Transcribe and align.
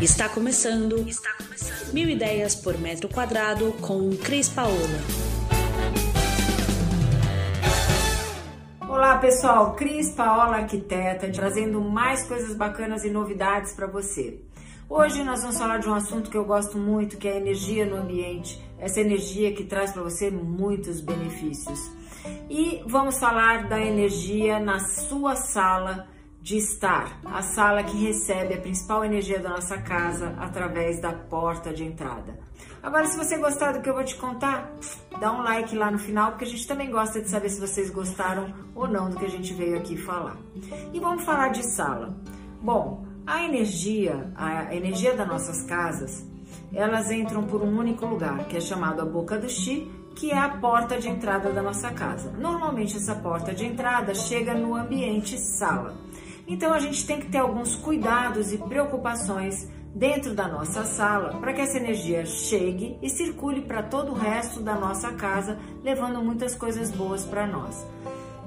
Está 0.00 0.28
começando. 0.28 1.08
Está 1.08 1.32
começando. 1.36 1.92
Mil 1.92 2.08
ideias 2.08 2.54
por 2.54 2.78
metro 2.78 3.08
quadrado 3.08 3.72
com 3.80 4.10
Cris 4.16 4.48
Paola. 4.48 4.76
Olá 8.88 9.18
pessoal, 9.18 9.74
Cris 9.74 10.12
Paola 10.12 10.58
Arquiteta, 10.58 11.28
trazendo 11.32 11.80
mais 11.80 12.22
coisas 12.28 12.54
bacanas 12.54 13.04
e 13.04 13.10
novidades 13.10 13.72
para 13.72 13.88
você. 13.88 14.40
Hoje 14.88 15.24
nós 15.24 15.40
vamos 15.40 15.58
falar 15.58 15.78
de 15.78 15.88
um 15.88 15.94
assunto 15.94 16.30
que 16.30 16.36
eu 16.36 16.44
gosto 16.44 16.78
muito, 16.78 17.16
que 17.16 17.26
é 17.26 17.32
a 17.32 17.36
energia 17.36 17.84
no 17.84 17.96
ambiente. 17.96 18.64
Essa 18.78 19.00
energia 19.00 19.52
que 19.52 19.64
traz 19.64 19.90
para 19.90 20.04
você 20.04 20.30
muitos 20.30 21.00
benefícios. 21.00 21.90
E 22.48 22.84
vamos 22.86 23.18
falar 23.18 23.68
da 23.68 23.80
energia 23.80 24.60
na 24.60 24.78
sua 24.78 25.34
sala 25.34 26.06
de 26.48 26.56
estar, 26.56 27.20
a 27.26 27.42
sala 27.42 27.82
que 27.82 27.94
recebe 28.06 28.54
a 28.54 28.58
principal 28.58 29.04
energia 29.04 29.38
da 29.38 29.50
nossa 29.50 29.76
casa 29.76 30.34
através 30.38 30.98
da 30.98 31.12
porta 31.12 31.74
de 31.74 31.84
entrada. 31.84 32.38
Agora, 32.82 33.04
se 33.04 33.18
você 33.18 33.36
gostar 33.36 33.72
do 33.72 33.82
que 33.82 33.90
eu 33.90 33.92
vou 33.92 34.02
te 34.02 34.14
contar, 34.14 34.72
dá 35.20 35.30
um 35.30 35.42
like 35.42 35.76
lá 35.76 35.90
no 35.90 35.98
final, 35.98 36.30
porque 36.30 36.46
a 36.46 36.48
gente 36.48 36.66
também 36.66 36.90
gosta 36.90 37.20
de 37.20 37.28
saber 37.28 37.50
se 37.50 37.60
vocês 37.60 37.90
gostaram 37.90 38.54
ou 38.74 38.88
não 38.88 39.10
do 39.10 39.18
que 39.18 39.26
a 39.26 39.28
gente 39.28 39.52
veio 39.52 39.76
aqui 39.76 39.94
falar. 39.94 40.38
E 40.90 40.98
vamos 40.98 41.22
falar 41.22 41.48
de 41.48 41.62
sala. 41.62 42.16
Bom, 42.62 43.04
a 43.26 43.44
energia, 43.44 44.32
a 44.34 44.74
energia 44.74 45.14
das 45.14 45.28
nossas 45.28 45.64
casas, 45.64 46.24
elas 46.72 47.10
entram 47.10 47.44
por 47.44 47.60
um 47.60 47.78
único 47.78 48.06
lugar, 48.06 48.46
que 48.46 48.56
é 48.56 48.60
chamado 48.60 49.02
a 49.02 49.04
boca 49.04 49.36
do 49.36 49.50
chi, 49.50 49.92
que 50.16 50.30
é 50.30 50.38
a 50.38 50.48
porta 50.48 50.98
de 50.98 51.10
entrada 51.10 51.52
da 51.52 51.62
nossa 51.62 51.90
casa. 51.90 52.32
Normalmente 52.38 52.96
essa 52.96 53.14
porta 53.14 53.52
de 53.52 53.66
entrada 53.66 54.14
chega 54.14 54.54
no 54.54 54.74
ambiente 54.74 55.38
sala. 55.38 56.08
Então 56.48 56.72
a 56.72 56.78
gente 56.78 57.06
tem 57.06 57.20
que 57.20 57.28
ter 57.28 57.38
alguns 57.38 57.76
cuidados 57.76 58.54
e 58.54 58.58
preocupações 58.58 59.68
dentro 59.94 60.34
da 60.34 60.48
nossa 60.48 60.82
sala 60.84 61.38
para 61.38 61.52
que 61.52 61.60
essa 61.60 61.76
energia 61.76 62.24
chegue 62.24 62.98
e 63.02 63.10
circule 63.10 63.60
para 63.60 63.82
todo 63.82 64.12
o 64.12 64.14
resto 64.14 64.60
da 64.60 64.74
nossa 64.74 65.12
casa, 65.12 65.58
levando 65.84 66.24
muitas 66.24 66.54
coisas 66.54 66.90
boas 66.90 67.22
para 67.22 67.46
nós. 67.46 67.86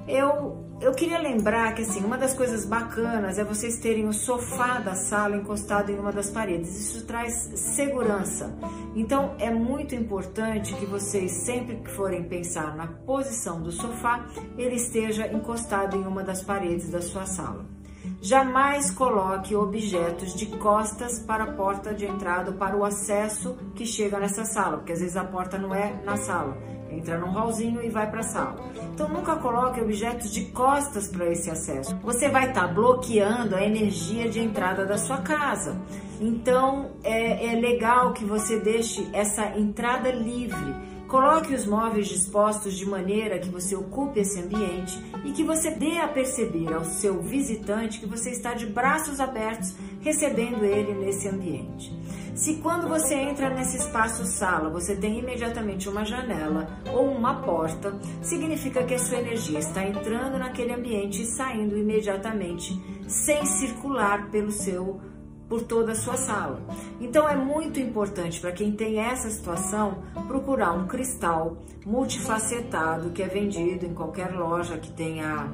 Eu, 0.08 0.66
eu 0.80 0.92
queria 0.94 1.18
lembrar 1.18 1.74
que 1.74 1.82
assim, 1.82 2.04
uma 2.04 2.18
das 2.18 2.34
coisas 2.34 2.64
bacanas 2.64 3.38
é 3.38 3.44
vocês 3.44 3.78
terem 3.78 4.08
o 4.08 4.12
sofá 4.12 4.80
da 4.80 4.96
sala 4.96 5.36
encostado 5.36 5.92
em 5.92 5.98
uma 5.98 6.10
das 6.10 6.28
paredes. 6.28 6.76
Isso 6.76 7.06
traz 7.06 7.52
segurança. 7.54 8.52
Então 8.96 9.36
é 9.38 9.48
muito 9.48 9.94
importante 9.94 10.74
que 10.74 10.86
vocês, 10.86 11.30
sempre 11.30 11.76
que 11.76 11.90
forem 11.90 12.24
pensar 12.24 12.74
na 12.74 12.88
posição 12.88 13.62
do 13.62 13.70
sofá, 13.70 14.26
ele 14.58 14.74
esteja 14.74 15.28
encostado 15.28 15.96
em 15.96 16.04
uma 16.04 16.24
das 16.24 16.42
paredes 16.42 16.90
da 16.90 17.00
sua 17.00 17.26
sala. 17.26 17.64
Jamais 18.20 18.90
coloque 18.90 19.54
objetos 19.54 20.34
de 20.34 20.46
costas 20.46 21.18
para 21.18 21.44
a 21.44 21.52
porta 21.52 21.92
de 21.92 22.06
entrada, 22.06 22.52
para 22.52 22.76
o 22.76 22.84
acesso 22.84 23.56
que 23.74 23.84
chega 23.84 24.18
nessa 24.18 24.44
sala, 24.44 24.78
porque 24.78 24.92
às 24.92 25.00
vezes 25.00 25.16
a 25.16 25.24
porta 25.24 25.58
não 25.58 25.74
é 25.74 26.00
na 26.04 26.16
sala, 26.16 26.56
entra 26.90 27.18
num 27.18 27.32
hallzinho 27.32 27.82
e 27.82 27.88
vai 27.88 28.08
para 28.08 28.20
a 28.20 28.24
sala. 28.24 28.56
Então 28.94 29.08
nunca 29.08 29.36
coloque 29.36 29.80
objetos 29.80 30.32
de 30.32 30.46
costas 30.46 31.08
para 31.08 31.26
esse 31.30 31.50
acesso. 31.50 31.96
Você 32.02 32.28
vai 32.28 32.48
estar 32.48 32.68
tá 32.68 32.72
bloqueando 32.72 33.56
a 33.56 33.64
energia 33.64 34.28
de 34.28 34.40
entrada 34.40 34.84
da 34.84 34.98
sua 34.98 35.18
casa. 35.18 35.76
Então 36.20 36.92
é, 37.02 37.54
é 37.54 37.60
legal 37.60 38.12
que 38.12 38.24
você 38.24 38.60
deixe 38.60 39.08
essa 39.12 39.58
entrada 39.58 40.10
livre 40.10 40.91
Coloque 41.12 41.54
os 41.54 41.66
móveis 41.66 42.08
dispostos 42.08 42.72
de 42.72 42.88
maneira 42.88 43.38
que 43.38 43.50
você 43.50 43.76
ocupe 43.76 44.20
esse 44.20 44.40
ambiente 44.40 44.98
e 45.26 45.32
que 45.32 45.44
você 45.44 45.70
dê 45.70 45.98
a 45.98 46.08
perceber 46.08 46.72
ao 46.72 46.86
seu 46.86 47.20
visitante 47.20 48.00
que 48.00 48.06
você 48.06 48.30
está 48.30 48.54
de 48.54 48.64
braços 48.64 49.20
abertos 49.20 49.74
recebendo 50.00 50.64
ele 50.64 50.94
nesse 50.94 51.28
ambiente. 51.28 51.94
Se 52.34 52.54
quando 52.62 52.88
você 52.88 53.14
entra 53.14 53.50
nesse 53.50 53.76
espaço 53.76 54.24
sala, 54.24 54.70
você 54.70 54.96
tem 54.96 55.18
imediatamente 55.18 55.86
uma 55.86 56.02
janela 56.02 56.66
ou 56.90 57.10
uma 57.10 57.42
porta, 57.42 57.94
significa 58.22 58.82
que 58.82 58.94
a 58.94 58.98
sua 58.98 59.18
energia 59.18 59.58
está 59.58 59.86
entrando 59.86 60.38
naquele 60.38 60.72
ambiente 60.72 61.20
e 61.20 61.26
saindo 61.26 61.76
imediatamente, 61.76 62.72
sem 63.06 63.44
circular 63.44 64.30
pelo 64.30 64.50
seu 64.50 64.98
por 65.52 65.64
toda 65.64 65.92
a 65.92 65.94
sua 65.94 66.16
sala. 66.16 66.62
Então 66.98 67.28
é 67.28 67.36
muito 67.36 67.78
importante 67.78 68.40
para 68.40 68.52
quem 68.52 68.72
tem 68.72 68.98
essa 68.98 69.28
situação 69.28 69.98
procurar 70.26 70.72
um 70.72 70.86
cristal 70.86 71.58
multifacetado 71.84 73.10
que 73.10 73.22
é 73.22 73.28
vendido 73.28 73.84
em 73.84 73.92
qualquer 73.92 74.32
loja 74.32 74.78
que 74.78 74.90
tenha 74.90 75.52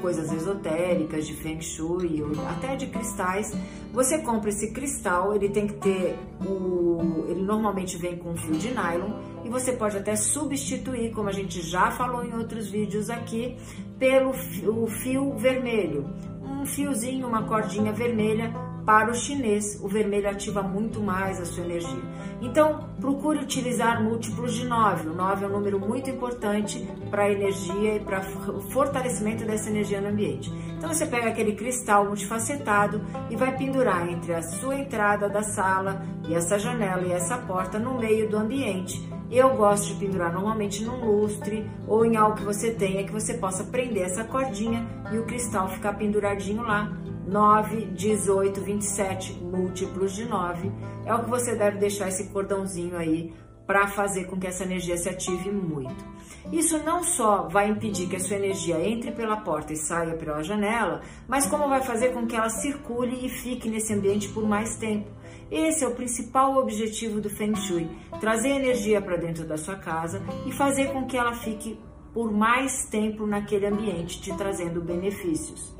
coisas 0.00 0.32
esotéricas 0.32 1.26
de 1.26 1.34
feng 1.34 1.60
shui 1.60 2.22
ou 2.22 2.30
até 2.48 2.76
de 2.76 2.86
cristais. 2.86 3.52
Você 3.92 4.18
compra 4.18 4.50
esse 4.50 4.70
cristal, 4.70 5.34
ele 5.34 5.48
tem 5.48 5.66
que 5.66 5.74
ter 5.74 6.16
o 6.46 7.26
ele 7.28 7.42
normalmente 7.42 7.96
vem 7.96 8.16
com 8.18 8.36
fio 8.36 8.54
de 8.54 8.68
nylon 8.68 9.18
e 9.44 9.48
você 9.48 9.72
pode 9.72 9.96
até 9.96 10.14
substituir, 10.14 11.10
como 11.10 11.28
a 11.28 11.32
gente 11.32 11.60
já 11.60 11.90
falou 11.90 12.24
em 12.24 12.32
outros 12.34 12.68
vídeos 12.70 13.10
aqui, 13.10 13.56
pelo 13.98 14.30
o 14.30 14.86
fio 14.86 15.34
vermelho. 15.34 16.08
Um 16.40 16.64
fiozinho, 16.64 17.26
uma 17.26 17.42
cordinha 17.42 17.92
vermelha 17.92 18.69
para 18.84 19.10
o 19.10 19.14
chinês, 19.14 19.78
o 19.82 19.88
vermelho 19.88 20.28
ativa 20.28 20.62
muito 20.62 21.00
mais 21.00 21.40
a 21.40 21.44
sua 21.44 21.64
energia. 21.64 22.02
Então, 22.40 22.88
procure 23.00 23.38
utilizar 23.38 24.02
múltiplos 24.02 24.54
de 24.54 24.66
9. 24.66 25.08
O 25.08 25.14
9 25.14 25.44
é 25.44 25.48
um 25.48 25.52
número 25.52 25.78
muito 25.78 26.08
importante 26.08 26.88
para 27.10 27.24
a 27.24 27.30
energia 27.30 27.96
e 27.96 28.00
para 28.00 28.20
o 28.48 28.60
fortalecimento 28.62 29.44
dessa 29.44 29.68
energia 29.68 30.00
no 30.00 30.08
ambiente. 30.08 30.52
Então, 30.76 30.92
você 30.92 31.06
pega 31.06 31.28
aquele 31.28 31.52
cristal 31.52 32.06
multifacetado 32.06 33.02
e 33.28 33.36
vai 33.36 33.56
pendurar 33.56 34.08
entre 34.08 34.34
a 34.34 34.42
sua 34.42 34.76
entrada 34.76 35.28
da 35.28 35.42
sala 35.42 36.02
e 36.28 36.34
essa 36.34 36.58
janela 36.58 37.02
e 37.02 37.12
essa 37.12 37.36
porta 37.36 37.78
no 37.78 37.98
meio 37.98 38.28
do 38.28 38.38
ambiente. 38.38 39.08
Eu 39.30 39.54
gosto 39.54 39.86
de 39.86 39.94
pendurar 39.94 40.32
normalmente 40.32 40.82
num 40.82 41.04
lustre 41.04 41.70
ou 41.86 42.04
em 42.04 42.16
algo 42.16 42.36
que 42.36 42.42
você 42.42 42.72
tenha 42.72 43.04
que 43.04 43.12
você 43.12 43.34
possa 43.34 43.62
prender 43.62 44.02
essa 44.02 44.24
cordinha 44.24 44.84
e 45.12 45.18
o 45.18 45.24
cristal 45.24 45.68
ficar 45.68 45.92
penduradinho 45.92 46.62
lá 46.62 46.92
9, 47.30 47.86
18, 47.92 48.60
27 48.60 49.34
múltiplos 49.34 50.16
de 50.16 50.24
9 50.24 50.72
é 51.06 51.14
o 51.14 51.22
que 51.22 51.30
você 51.30 51.54
deve 51.54 51.78
deixar 51.78 52.08
esse 52.08 52.28
cordãozinho 52.30 52.96
aí 52.96 53.32
para 53.68 53.86
fazer 53.86 54.24
com 54.24 54.36
que 54.36 54.48
essa 54.48 54.64
energia 54.64 54.96
se 54.96 55.08
ative 55.08 55.48
muito. 55.48 56.04
Isso 56.50 56.82
não 56.82 57.04
só 57.04 57.46
vai 57.46 57.68
impedir 57.68 58.08
que 58.08 58.16
a 58.16 58.20
sua 58.20 58.34
energia 58.34 58.84
entre 58.84 59.12
pela 59.12 59.36
porta 59.36 59.72
e 59.72 59.76
saia 59.76 60.16
pela 60.16 60.42
janela, 60.42 61.02
mas 61.28 61.46
como 61.46 61.68
vai 61.68 61.80
fazer 61.82 62.08
com 62.08 62.26
que 62.26 62.34
ela 62.34 62.48
circule 62.48 63.24
e 63.24 63.28
fique 63.28 63.70
nesse 63.70 63.94
ambiente 63.94 64.28
por 64.30 64.44
mais 64.44 64.76
tempo. 64.76 65.08
Esse 65.52 65.84
é 65.84 65.86
o 65.86 65.94
principal 65.94 66.56
objetivo 66.56 67.20
do 67.20 67.30
Feng 67.30 67.54
Shui: 67.54 67.88
trazer 68.20 68.48
energia 68.48 69.00
para 69.00 69.16
dentro 69.16 69.46
da 69.46 69.56
sua 69.56 69.76
casa 69.76 70.20
e 70.44 70.50
fazer 70.50 70.92
com 70.92 71.06
que 71.06 71.16
ela 71.16 71.34
fique 71.34 71.78
por 72.12 72.32
mais 72.32 72.86
tempo 72.86 73.24
naquele 73.24 73.66
ambiente, 73.66 74.20
te 74.20 74.36
trazendo 74.36 74.80
benefícios. 74.80 75.78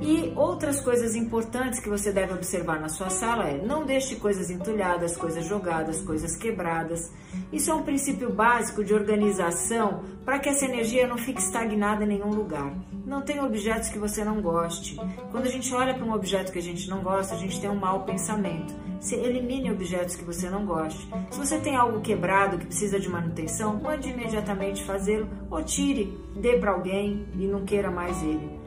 E 0.00 0.32
outras 0.34 0.80
coisas 0.80 1.14
importantes 1.14 1.78
que 1.78 1.88
você 1.88 2.10
deve 2.10 2.32
observar 2.32 2.80
na 2.80 2.88
sua 2.88 3.10
sala 3.10 3.48
é 3.48 3.58
não 3.58 3.84
deixe 3.84 4.16
coisas 4.16 4.50
entulhadas, 4.50 5.14
coisas 5.14 5.44
jogadas, 5.44 6.00
coisas 6.00 6.34
quebradas. 6.36 7.12
Isso 7.52 7.70
é 7.70 7.74
um 7.74 7.82
princípio 7.82 8.32
básico 8.32 8.82
de 8.82 8.94
organização 8.94 10.02
para 10.24 10.38
que 10.38 10.48
essa 10.48 10.64
energia 10.64 11.06
não 11.06 11.18
fique 11.18 11.40
estagnada 11.40 12.04
em 12.04 12.08
nenhum 12.08 12.30
lugar. 12.30 12.72
Não 13.04 13.20
tenha 13.20 13.44
objetos 13.44 13.90
que 13.90 13.98
você 13.98 14.24
não 14.24 14.40
goste. 14.40 14.96
Quando 15.30 15.46
a 15.46 15.50
gente 15.50 15.72
olha 15.74 15.92
para 15.92 16.04
um 16.04 16.14
objeto 16.14 16.50
que 16.50 16.58
a 16.58 16.62
gente 16.62 16.88
não 16.88 17.02
gosta, 17.02 17.34
a 17.34 17.38
gente 17.38 17.60
tem 17.60 17.68
um 17.68 17.76
mau 17.76 18.04
pensamento. 18.04 18.72
Se 19.00 19.14
elimine 19.14 19.70
objetos 19.70 20.14
que 20.14 20.24
você 20.24 20.48
não 20.48 20.64
goste. 20.64 21.08
Se 21.30 21.38
você 21.38 21.58
tem 21.58 21.76
algo 21.76 22.00
quebrado 22.00 22.58
que 22.58 22.66
precisa 22.66 23.00
de 23.00 23.08
manutenção, 23.08 23.80
mande 23.80 24.10
imediatamente 24.10 24.84
fazê-lo 24.84 25.28
ou 25.50 25.62
tire, 25.62 26.18
dê 26.36 26.58
para 26.58 26.72
alguém 26.72 27.26
e 27.34 27.46
não 27.46 27.64
queira 27.64 27.90
mais 27.90 28.22
ele. 28.22 28.59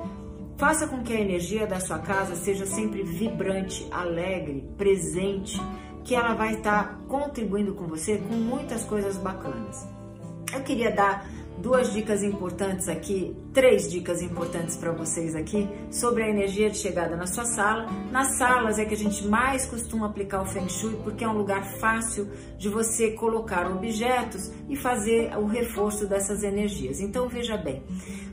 Faça 0.63 0.87
com 0.87 1.03
que 1.03 1.11
a 1.11 1.19
energia 1.19 1.67
da 1.67 1.77
sua 1.77 1.99
casa 1.99 2.37
seja 2.37 2.65
sempre 2.65 3.03
vibrante, 3.03 3.85
alegre, 3.91 4.63
presente, 4.77 5.59
que 6.05 6.15
ela 6.15 6.35
vai 6.35 6.53
estar 6.53 6.99
contribuindo 7.05 7.73
com 7.73 7.85
você 7.85 8.17
com 8.19 8.35
muitas 8.35 8.85
coisas 8.85 9.17
bacanas. 9.17 9.85
Eu 10.53 10.61
queria 10.61 10.89
dar 10.89 11.29
duas 11.57 11.91
dicas 11.91 12.23
importantes 12.23 12.87
aqui, 12.87 13.35
três 13.53 13.91
dicas 13.91 14.21
importantes 14.21 14.77
para 14.77 14.93
vocês 14.93 15.35
aqui 15.35 15.67
sobre 15.91 16.23
a 16.23 16.29
energia 16.29 16.69
de 16.69 16.77
chegada 16.77 17.17
na 17.17 17.27
sua 17.27 17.43
sala. 17.43 17.91
Nas 18.09 18.37
salas 18.37 18.79
é 18.79 18.85
que 18.85 18.93
a 18.93 18.97
gente 18.97 19.27
mais 19.27 19.65
costuma 19.65 20.05
aplicar 20.05 20.43
o 20.43 20.45
Feng 20.45 20.69
Shui 20.69 20.97
porque 21.03 21.25
é 21.25 21.27
um 21.27 21.37
lugar 21.37 21.65
fácil 21.77 22.29
de 22.57 22.69
você 22.69 23.11
colocar 23.11 23.69
objetos 23.69 24.49
e 24.69 24.77
fazer 24.77 25.37
o 25.37 25.45
reforço 25.45 26.07
dessas 26.07 26.41
energias. 26.41 27.01
Então 27.01 27.27
veja 27.27 27.57
bem, 27.57 27.83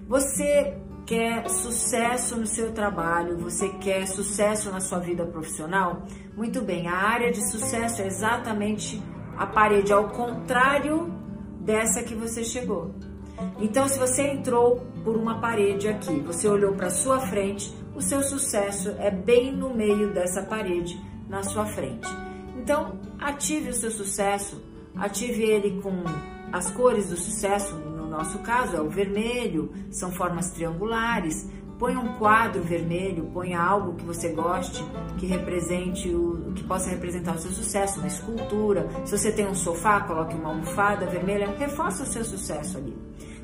você 0.07 0.79
quer 1.11 1.51
sucesso 1.51 2.37
no 2.37 2.47
seu 2.47 2.71
trabalho, 2.71 3.37
você 3.37 3.69
quer 3.69 4.07
sucesso 4.07 4.71
na 4.71 4.79
sua 4.79 5.01
vida 5.01 5.27
profissional, 5.27 6.07
muito 6.37 6.61
bem, 6.61 6.87
a 6.87 6.95
área 6.95 7.33
de 7.33 7.51
sucesso 7.51 8.01
é 8.01 8.07
exatamente 8.07 9.03
a 9.37 9.45
parede 9.45 9.93
ao 9.93 10.11
contrário 10.11 11.13
dessa 11.63 12.05
que 12.05 12.15
você 12.15 12.45
chegou. 12.45 12.95
Então, 13.59 13.89
se 13.89 13.99
você 13.99 14.23
entrou 14.23 14.87
por 15.03 15.17
uma 15.17 15.41
parede 15.41 15.89
aqui, 15.89 16.21
você 16.21 16.47
olhou 16.47 16.75
para 16.75 16.91
sua 16.91 17.19
frente, 17.19 17.75
o 17.93 18.01
seu 18.01 18.23
sucesso 18.23 18.91
é 19.01 19.11
bem 19.11 19.51
no 19.51 19.75
meio 19.75 20.15
dessa 20.15 20.45
parede, 20.45 20.97
na 21.29 21.43
sua 21.43 21.67
frente. 21.67 22.07
Então, 22.57 23.01
ative 23.19 23.71
o 23.71 23.75
seu 23.75 23.91
sucesso, 23.91 24.63
ative 24.95 25.43
ele 25.43 25.83
com 25.83 26.05
as 26.53 26.71
cores 26.71 27.09
do 27.09 27.17
sucesso, 27.17 27.77
no 27.77 28.09
nosso 28.09 28.39
caso 28.41 28.77
é 28.77 28.81
o 28.81 28.89
vermelho, 28.89 29.73
são 29.91 30.11
formas 30.11 30.51
triangulares. 30.51 31.49
Põe 31.79 31.97
um 31.97 32.19
quadro 32.19 32.63
vermelho, 32.63 33.31
ponha 33.33 33.59
algo 33.59 33.95
que 33.95 34.05
você 34.05 34.29
goste, 34.31 34.85
que 35.17 35.25
represente 35.25 36.11
o 36.11 36.53
que 36.55 36.63
possa 36.65 36.91
representar 36.91 37.37
o 37.37 37.39
seu 37.39 37.51
sucesso, 37.51 38.01
uma 38.01 38.09
escultura. 38.09 38.87
Se 39.07 39.17
você 39.17 39.33
tem 39.33 39.47
um 39.47 39.55
sofá, 39.55 40.01
coloque 40.03 40.35
uma 40.35 40.51
almofada 40.51 41.07
vermelha, 41.07 41.55
reforça 41.57 42.03
o 42.03 42.07
seu 42.07 42.23
sucesso 42.23 42.77
ali. 42.77 42.95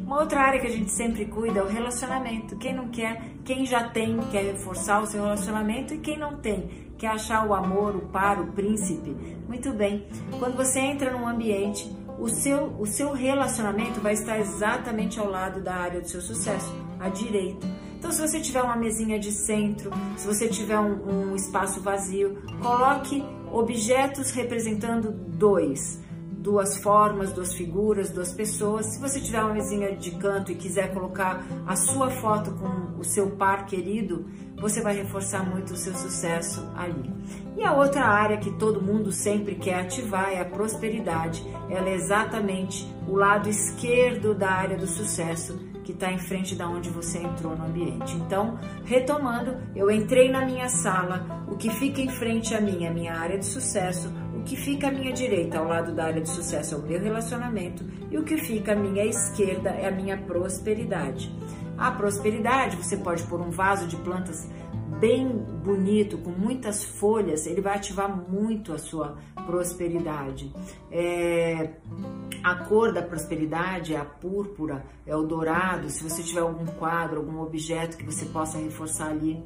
Uma 0.00 0.20
outra 0.20 0.40
área 0.40 0.60
que 0.60 0.66
a 0.66 0.70
gente 0.70 0.90
sempre 0.90 1.24
cuida 1.24 1.60
é 1.60 1.62
o 1.62 1.66
relacionamento. 1.66 2.56
Quem 2.56 2.74
não 2.74 2.88
quer, 2.88 3.22
quem 3.44 3.64
já 3.64 3.88
tem, 3.88 4.18
quer 4.30 4.44
reforçar 4.44 5.02
o 5.02 5.06
seu 5.06 5.22
relacionamento 5.22 5.94
e 5.94 5.98
quem 5.98 6.18
não 6.18 6.36
tem, 6.36 6.92
quer 6.98 7.08
achar 7.08 7.46
o 7.46 7.54
amor, 7.54 7.96
o 7.96 8.02
par, 8.02 8.38
o 8.38 8.52
príncipe. 8.52 9.16
Muito 9.48 9.72
bem. 9.72 10.06
Quando 10.38 10.56
você 10.56 10.78
entra 10.78 11.10
num 11.10 11.26
ambiente, 11.26 11.90
o 12.18 12.28
seu, 12.28 12.74
o 12.78 12.86
seu 12.86 13.12
relacionamento 13.12 14.00
vai 14.00 14.14
estar 14.14 14.38
exatamente 14.38 15.18
ao 15.18 15.28
lado 15.28 15.60
da 15.60 15.74
área 15.74 16.00
do 16.00 16.08
seu 16.08 16.20
sucesso, 16.20 16.74
à 16.98 17.08
direita. 17.08 17.66
Então, 17.98 18.10
se 18.10 18.20
você 18.20 18.40
tiver 18.40 18.62
uma 18.62 18.76
mesinha 18.76 19.18
de 19.18 19.32
centro, 19.32 19.90
se 20.16 20.26
você 20.26 20.48
tiver 20.48 20.78
um, 20.78 21.30
um 21.30 21.36
espaço 21.36 21.80
vazio, 21.80 22.42
coloque 22.60 23.22
objetos 23.52 24.30
representando 24.30 25.10
dois 25.10 26.05
duas 26.46 26.76
formas, 26.76 27.32
duas 27.32 27.52
figuras, 27.52 28.10
duas 28.10 28.32
pessoas. 28.32 28.86
Se 28.86 29.00
você 29.00 29.20
tiver 29.20 29.42
uma 29.42 29.52
mesinha 29.52 29.96
de 29.96 30.12
canto 30.12 30.52
e 30.52 30.54
quiser 30.54 30.94
colocar 30.94 31.44
a 31.66 31.74
sua 31.74 32.08
foto 32.08 32.52
com 32.52 33.00
o 33.00 33.02
seu 33.02 33.32
par 33.32 33.66
querido, 33.66 34.24
você 34.56 34.80
vai 34.80 34.94
reforçar 34.94 35.44
muito 35.44 35.74
o 35.74 35.76
seu 35.76 35.92
sucesso 35.96 36.64
ali. 36.76 37.12
E 37.56 37.64
a 37.64 37.74
outra 37.74 38.04
área 38.04 38.36
que 38.36 38.52
todo 38.52 38.80
mundo 38.80 39.10
sempre 39.10 39.56
quer 39.56 39.80
ativar 39.80 40.30
é 40.30 40.40
a 40.40 40.44
prosperidade. 40.44 41.44
Ela 41.68 41.88
é 41.88 41.94
exatamente 41.94 42.86
o 43.08 43.16
lado 43.16 43.48
esquerdo 43.48 44.32
da 44.32 44.50
área 44.50 44.76
do 44.76 44.86
sucesso 44.86 45.58
que 45.82 45.92
está 45.92 46.12
em 46.12 46.18
frente 46.18 46.56
da 46.56 46.68
onde 46.68 46.90
você 46.90 47.18
entrou 47.18 47.56
no 47.56 47.64
ambiente. 47.64 48.16
Então, 48.16 48.58
retomando, 48.84 49.56
eu 49.74 49.88
entrei 49.88 50.28
na 50.28 50.44
minha 50.44 50.68
sala, 50.68 51.44
o 51.48 51.56
que 51.56 51.70
fica 51.70 52.00
em 52.00 52.08
frente 52.08 52.54
a 52.54 52.60
mim 52.60 52.84
é 52.84 52.88
a 52.88 52.92
minha 52.92 53.14
área 53.14 53.38
de 53.38 53.46
sucesso, 53.46 54.12
que 54.46 54.56
fica 54.56 54.88
à 54.88 54.90
minha 54.92 55.12
direita, 55.12 55.58
ao 55.58 55.66
lado 55.66 55.92
da 55.92 56.04
área 56.04 56.22
de 56.22 56.28
sucesso, 56.30 56.76
é 56.76 56.78
o 56.78 56.82
meu 56.82 57.00
relacionamento, 57.00 57.84
e 58.10 58.16
o 58.16 58.22
que 58.22 58.36
fica 58.38 58.72
à 58.72 58.76
minha 58.76 59.04
esquerda 59.04 59.70
é 59.70 59.86
a 59.86 59.90
minha 59.90 60.16
prosperidade. 60.16 61.30
A 61.76 61.90
prosperidade, 61.90 62.76
você 62.76 62.96
pode 62.96 63.24
pôr 63.24 63.40
um 63.40 63.50
vaso 63.50 63.86
de 63.86 63.96
plantas 63.96 64.48
bem 65.00 65.28
bonito, 65.28 66.16
com 66.18 66.30
muitas 66.30 66.84
folhas, 66.84 67.46
ele 67.46 67.60
vai 67.60 67.74
ativar 67.74 68.08
muito 68.08 68.72
a 68.72 68.78
sua 68.78 69.18
prosperidade. 69.44 70.52
É, 70.90 71.72
a 72.42 72.54
cor 72.54 72.92
da 72.92 73.02
prosperidade 73.02 73.94
é 73.94 73.98
a 73.98 74.04
púrpura, 74.04 74.84
é 75.04 75.14
o 75.14 75.22
dourado. 75.24 75.90
Se 75.90 76.02
você 76.02 76.22
tiver 76.22 76.40
algum 76.40 76.66
quadro, 76.66 77.18
algum 77.18 77.40
objeto 77.40 77.96
que 77.96 78.04
você 78.04 78.24
possa 78.26 78.58
reforçar 78.58 79.10
ali, 79.10 79.44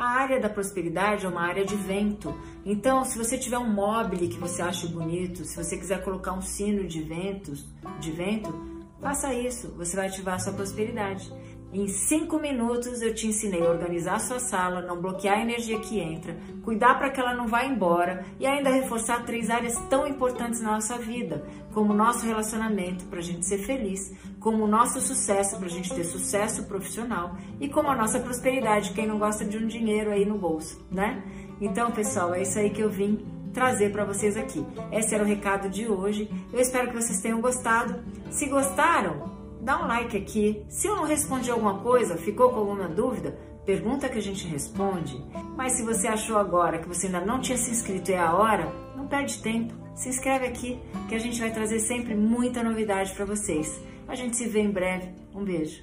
a 0.00 0.08
área 0.08 0.40
da 0.40 0.48
prosperidade 0.48 1.26
é 1.26 1.28
uma 1.28 1.42
área 1.42 1.64
de 1.64 1.76
vento. 1.76 2.34
Então, 2.64 3.04
se 3.04 3.18
você 3.18 3.36
tiver 3.36 3.58
um 3.58 3.70
mobile 3.70 4.28
que 4.28 4.38
você 4.38 4.62
acha 4.62 4.86
bonito, 4.88 5.44
se 5.44 5.54
você 5.54 5.76
quiser 5.76 6.02
colocar 6.02 6.32
um 6.32 6.40
sino 6.40 6.86
de 6.86 7.02
ventos, 7.02 7.66
de 8.00 8.10
vento, 8.10 8.50
faça 8.98 9.34
isso. 9.34 9.68
Você 9.76 9.94
vai 9.96 10.06
ativar 10.06 10.36
a 10.36 10.38
sua 10.38 10.54
prosperidade. 10.54 11.30
Em 11.72 11.86
cinco 11.86 12.40
minutos 12.40 13.00
eu 13.00 13.14
te 13.14 13.28
ensinei 13.28 13.64
a 13.64 13.70
organizar 13.70 14.16
a 14.16 14.18
sua 14.18 14.40
sala, 14.40 14.82
não 14.82 15.00
bloquear 15.00 15.38
a 15.38 15.42
energia 15.42 15.78
que 15.78 16.00
entra, 16.00 16.36
cuidar 16.64 16.96
para 16.98 17.10
que 17.10 17.20
ela 17.20 17.32
não 17.32 17.46
vá 17.46 17.64
embora 17.64 18.24
e 18.40 18.46
ainda 18.46 18.70
reforçar 18.70 19.24
três 19.24 19.48
áreas 19.48 19.78
tão 19.88 20.04
importantes 20.04 20.60
na 20.60 20.72
nossa 20.72 20.98
vida, 20.98 21.44
como 21.72 21.92
o 21.92 21.96
nosso 21.96 22.26
relacionamento 22.26 23.04
para 23.04 23.20
a 23.20 23.22
gente 23.22 23.46
ser 23.46 23.58
feliz, 23.58 24.12
como 24.40 24.64
o 24.64 24.66
nosso 24.66 25.00
sucesso 25.00 25.58
para 25.58 25.66
a 25.66 25.70
gente 25.70 25.94
ter 25.94 26.02
sucesso 26.02 26.64
profissional 26.64 27.36
e 27.60 27.68
como 27.68 27.88
a 27.88 27.94
nossa 27.94 28.18
prosperidade, 28.18 28.92
quem 28.92 29.06
não 29.06 29.20
gosta 29.20 29.44
de 29.44 29.56
um 29.56 29.68
dinheiro 29.68 30.10
aí 30.10 30.24
no 30.24 30.36
bolso, 30.36 30.84
né? 30.90 31.22
Então, 31.60 31.92
pessoal, 31.92 32.34
é 32.34 32.42
isso 32.42 32.58
aí 32.58 32.70
que 32.70 32.80
eu 32.80 32.90
vim 32.90 33.24
trazer 33.52 33.92
para 33.92 34.04
vocês 34.04 34.36
aqui. 34.36 34.66
Esse 34.90 35.14
era 35.14 35.22
o 35.22 35.26
recado 35.26 35.68
de 35.68 35.86
hoje. 35.86 36.28
Eu 36.52 36.58
espero 36.58 36.88
que 36.88 36.94
vocês 36.94 37.20
tenham 37.20 37.40
gostado. 37.40 38.00
Se 38.30 38.46
gostaram, 38.46 39.39
dá 39.60 39.82
um 39.82 39.86
like 39.86 40.16
aqui. 40.16 40.64
Se 40.68 40.86
eu 40.86 40.96
não 40.96 41.04
respondi 41.04 41.50
alguma 41.50 41.78
coisa, 41.78 42.16
ficou 42.16 42.50
com 42.50 42.60
alguma 42.60 42.88
dúvida, 42.88 43.38
pergunta 43.64 44.08
que 44.08 44.18
a 44.18 44.22
gente 44.22 44.46
responde. 44.46 45.22
Mas 45.56 45.72
se 45.72 45.82
você 45.82 46.08
achou 46.08 46.38
agora 46.38 46.78
que 46.78 46.88
você 46.88 47.06
ainda 47.06 47.20
não 47.20 47.40
tinha 47.40 47.58
se 47.58 47.70
inscrito 47.70 48.10
e 48.10 48.14
é 48.14 48.18
a 48.18 48.34
hora, 48.34 48.72
não 48.96 49.06
perde 49.06 49.42
tempo. 49.42 49.74
Se 49.94 50.08
inscreve 50.08 50.46
aqui 50.46 50.80
que 51.08 51.14
a 51.14 51.18
gente 51.18 51.40
vai 51.40 51.52
trazer 51.52 51.80
sempre 51.80 52.14
muita 52.14 52.62
novidade 52.62 53.12
para 53.14 53.24
vocês. 53.24 53.80
A 54.08 54.14
gente 54.14 54.36
se 54.36 54.46
vê 54.48 54.60
em 54.60 54.70
breve. 54.70 55.10
Um 55.34 55.44
beijo. 55.44 55.82